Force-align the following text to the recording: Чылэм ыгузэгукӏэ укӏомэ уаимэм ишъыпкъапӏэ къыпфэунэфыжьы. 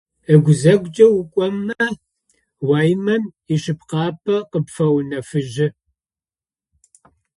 Чылэм 0.25 0.35
ыгузэгукӏэ 0.41 1.05
укӏомэ 1.19 1.87
уаимэм 2.67 3.23
ишъыпкъапӏэ 3.53 4.37
къыпфэунэфыжьы. 4.51 5.67